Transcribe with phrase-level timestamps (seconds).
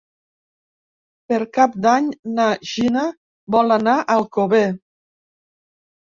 [1.31, 2.07] Per Cap d'Any
[2.37, 3.03] na Gina
[3.55, 4.63] vol anar a Alcover.